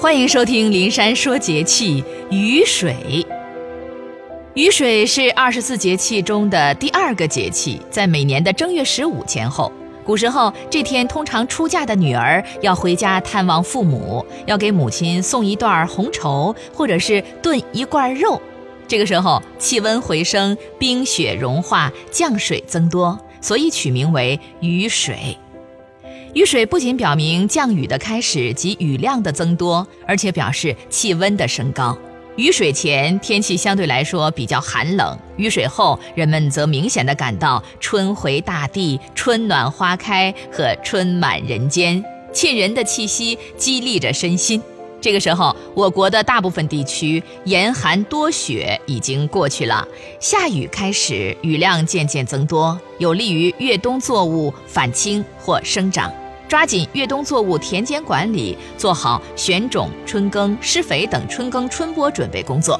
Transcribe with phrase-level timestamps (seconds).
[0.00, 2.02] 欢迎收听《灵山说节气》。
[2.30, 2.96] 雨水，
[4.54, 9.70] 雨水是二十四节气中的第二个节气，在每年的正月十五前后。
[10.02, 18.40] 古时候，这天通常出嫁的女儿要回家探望父母，要给母亲送一段红绸，或者是炖一罐肉。
[18.88, 25.36] 这个时候，气温回升，冰雪融化，降水增多，所以取名为雨水。
[26.32, 31.96] 雨水不仅表明降雨的开始及雨量的增多，而且表示气温的升高。
[32.36, 44.62] 雨水前天气相对来说比较寒冷，雨水后人们则明显的感到春回大地、春暖花开和春满人间，沁人的气息激励着身心。
[45.00, 49.86] 这个时候，我国的大部分地区严寒多雪已经过去了，
[50.20, 56.12] 下雨开始，雨量渐渐增多，有利于越冬作物返青或生长。
[56.48, 62.78] 抓紧越冬作物田间管理，做好选种、春耕、施肥等春耕春播准备工作。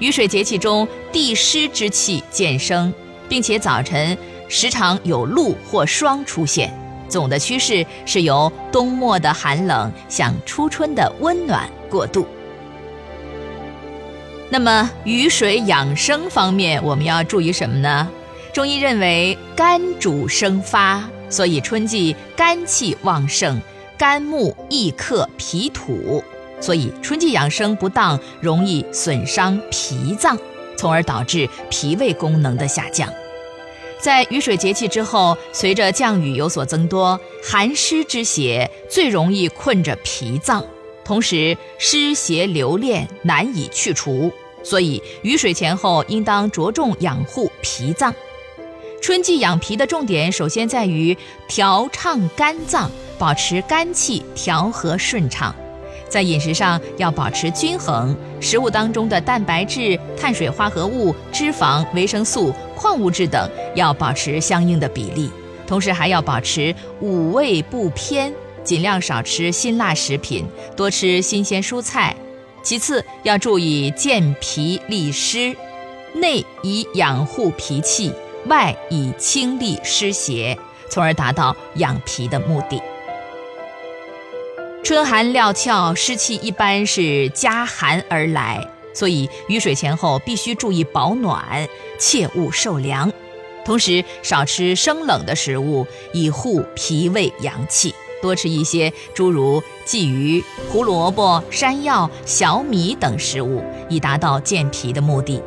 [0.00, 2.92] 雨水节气中，地湿之气渐生，
[3.28, 4.16] 并且早晨
[4.48, 6.72] 时常有露或霜出现。
[7.08, 12.26] 总的趋势是由冬末的寒冷向初春的温暖过渡。
[14.50, 18.08] 那么，雨水养生方面，我们要注意什么呢？
[18.52, 21.02] 中医认为，肝主生发。
[21.30, 23.60] 所以春季肝气旺盛，
[23.98, 26.22] 肝木易克脾土，
[26.60, 30.38] 所以春季养生不当，容易损伤脾脏，
[30.76, 33.08] 从而导致脾胃功能的下降。
[34.04, 40.62] 在雨水节气之后，随着降雨有所增多，寒湿之邪最容易困着脾脏，
[41.02, 44.30] 同时湿邪留恋难以去除，
[44.62, 48.14] 所以雨水前后应当着重养护脾脏。
[49.00, 51.16] 春季养脾的重点，首先在于
[51.48, 55.56] 调畅肝脏，保持肝气调和顺畅。
[56.14, 65.28] 在饮食上要保持均衡，食物当中的蛋白质、碳水化合物、脂肪、维生素、矿物质等要保持相应的比例。
[65.66, 70.46] 同时还要保持五味不偏，尽量少吃辛辣食品，
[70.76, 72.14] 多吃新鲜蔬菜。
[72.62, 75.56] 其次要注意健脾利湿，
[76.12, 78.12] 内以养护脾气。
[78.46, 80.56] 外以清利湿邪，
[80.88, 82.80] 从而达到养脾的目的。
[84.84, 88.62] 春寒料峭，湿气一般是加寒而来，
[88.92, 91.66] 所以雨水前后必须注意保暖，
[91.98, 93.10] 切勿受凉。
[93.64, 97.94] 同时，少吃生冷的食物，以护脾胃阳气。
[98.20, 105.42] 多吃一些诸如鲫鱼、胡萝卜、山药、小米等食物，以达到健脾的目的。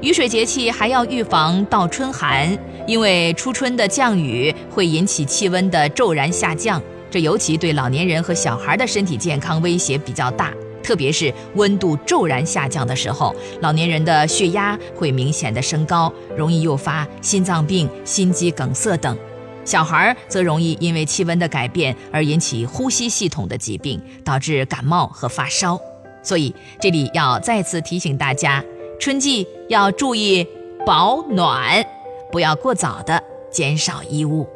[0.00, 10.52] 雨水节气还要预防倒春寒，因为初春的降雨会引起气温的骤然下降，这尤其对老年人和小孩的身体健康威胁比较大。
[10.82, 19.12] 特别是温度骤然下降的时候，老年人的血压会明显的升高，容易诱发心脏病、心肌梗塞等；
[19.64, 25.76] 小孩则容易因为气温的改变而引起呼吸系统的疾病，导致感冒和发烧。
[26.22, 28.64] 所以这里要再次提醒大家。
[29.00, 30.46] 春季要注意
[30.86, 31.84] 保暖，
[32.30, 34.46] 不要过早的减少衣物。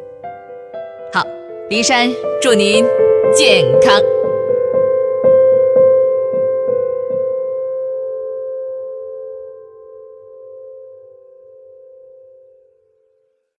[1.70, 2.84] 黎山祝您
[3.32, 4.19] 健康。